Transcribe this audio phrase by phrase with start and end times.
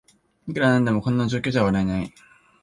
[0.47, 2.11] いくらなんでもこんな状況じゃ笑えない